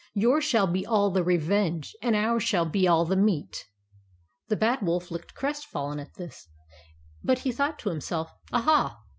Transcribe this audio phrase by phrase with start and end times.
[0.15, 3.65] Yours shall be all the revenge, and ours shall be all the meat/'
[4.47, 6.49] The Bad Wolf looked crestfallen at this;
[7.23, 8.97] but he thought to himself," Aha